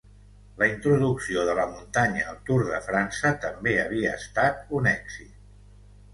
La 0.59 0.67
introducció 0.69 1.43
de 1.49 1.53
la 1.59 1.65
muntanya 1.73 2.23
al 2.31 2.39
Tour 2.49 2.65
de 2.71 2.81
França 2.87 3.33
també 3.45 3.77
havia 3.83 4.17
estat 4.23 4.75
un 4.81 4.91
èxit. 4.95 5.39